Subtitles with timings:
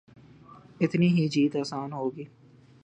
[0.81, 2.25] اتنی ہی جیت آسان ہو گی۔